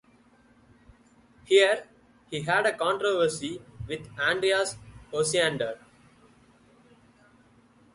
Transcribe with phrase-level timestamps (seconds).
[1.45, 1.85] Here
[2.31, 4.75] he had a controversy with Andreas
[5.13, 5.77] Osiander.